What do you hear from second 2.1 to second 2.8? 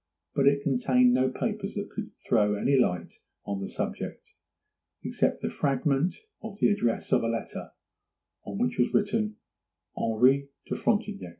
throw any